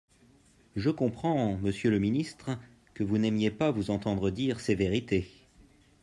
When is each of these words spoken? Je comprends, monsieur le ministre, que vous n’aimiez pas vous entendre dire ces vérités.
Je 0.75 0.89
comprends, 0.89 1.57
monsieur 1.59 1.91
le 1.91 1.99
ministre, 1.99 2.57
que 2.95 3.03
vous 3.03 3.19
n’aimiez 3.19 3.51
pas 3.51 3.69
vous 3.69 3.91
entendre 3.91 4.31
dire 4.31 4.59
ces 4.59 4.73
vérités. 4.73 5.29